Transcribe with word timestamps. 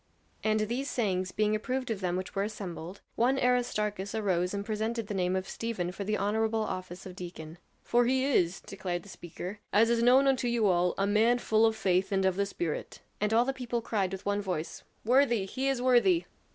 And 0.43 0.61
these 0.61 0.89
sayings 0.89 1.31
being 1.31 1.55
approved 1.55 1.91
of 1.91 2.01
them 2.01 2.15
which 2.17 2.33
were 2.33 2.41
assembled, 2.41 3.01
one 3.15 3.37
Aristarchus 3.37 4.15
arose 4.15 4.51
and 4.51 4.65
presented 4.65 5.05
the 5.05 5.13
name 5.13 5.35
of 5.35 5.47
Stephen 5.47 5.91
for 5.91 6.03
the 6.03 6.17
honorable 6.17 6.63
office 6.63 7.05
of 7.05 7.15
deacon. 7.15 7.59
"For 7.83 8.05
he 8.07 8.25
is," 8.25 8.61
declared 8.61 9.03
the 9.03 9.09
speaker, 9.09 9.59
"as 9.71 9.91
is 9.91 10.01
known 10.01 10.27
unto 10.27 10.47
you 10.47 10.65
all, 10.65 10.95
a 10.97 11.05
man 11.05 11.37
full 11.37 11.67
of 11.67 11.75
faith 11.75 12.11
and 12.11 12.25
of 12.25 12.35
the 12.35 12.47
Spirit." 12.47 13.01
And 13.19 13.31
all 13.31 13.45
the 13.45 13.53
people 13.53 13.79
cried 13.83 14.11
with 14.11 14.25
one 14.25 14.41
voice: 14.41 14.81
"Worthy! 15.05 15.45
He 15.45 15.67
is 15.67 15.83
worthy!" 15.83 16.25